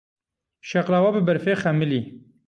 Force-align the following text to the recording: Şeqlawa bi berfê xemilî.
Şeqlawa 0.69 1.11
bi 1.15 1.21
berfê 1.27 1.53
xemilî. 1.61 2.01